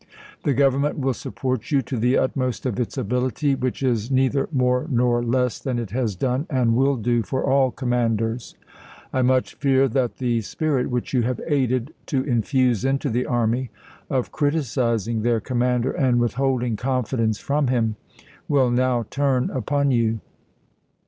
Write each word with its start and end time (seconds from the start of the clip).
The 0.45 0.55
Govern 0.55 0.81
ment 0.81 0.97
will 0.97 1.13
support 1.13 1.69
you 1.69 1.83
to 1.83 1.95
the 1.95 2.17
utmost 2.17 2.65
of 2.65 2.79
its 2.79 2.97
ability, 2.97 3.53
which 3.53 3.83
is 3.83 4.09
neither 4.09 4.49
more 4.51 4.87
nor 4.89 5.21
less 5.21 5.59
than 5.59 5.77
it 5.77 5.91
has 5.91 6.15
done 6.15 6.47
and 6.49 6.75
will 6.75 6.95
do 6.95 7.21
for 7.21 7.43
all 7.43 7.69
commanders. 7.69 8.55
I 9.13 9.21
much 9.21 9.53
fear 9.59 9.87
that 9.89 10.17
the 10.17 10.41
spirit, 10.41 10.89
which 10.89 11.13
you 11.13 11.21
have 11.21 11.39
aided 11.45 11.93
to 12.07 12.23
infuse 12.23 12.83
into 12.83 13.11
the 13.11 13.27
army, 13.27 13.69
of 14.09 14.31
criticizing 14.31 15.21
their 15.21 15.39
commander 15.39 15.91
and 15.91 16.19
with 16.19 16.33
holding 16.33 16.75
confidence 16.77 17.37
from 17.37 17.67
him, 17.67 17.95
will 18.47 18.71
now 18.71 19.05
turn 19.11 19.51
upon 19.51 19.91
you. 19.91 20.19